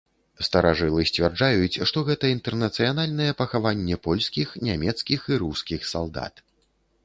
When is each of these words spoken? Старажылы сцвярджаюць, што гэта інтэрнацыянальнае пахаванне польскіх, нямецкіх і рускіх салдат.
Старажылы 0.45 1.03
сцвярджаюць, 1.09 1.81
што 1.89 2.03
гэта 2.07 2.31
інтэрнацыянальнае 2.37 3.31
пахаванне 3.43 4.01
польскіх, 4.11 4.47
нямецкіх 4.69 5.19
і 5.33 5.41
рускіх 5.45 5.81
салдат. 5.95 6.33